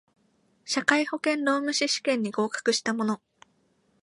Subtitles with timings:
[0.65, 3.21] 社会保険労務士試験に合格した者